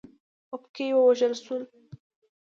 اوپکي 0.53 0.85
ووژل 0.95 1.33
شول. 1.43 1.63